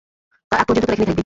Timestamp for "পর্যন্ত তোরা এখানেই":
0.67-1.05